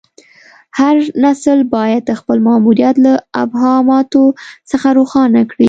[0.79, 3.13] هر نسل باید خپل ماموریت له
[3.43, 4.23] ابهاماتو
[4.71, 5.59] څخه روښانه کړي.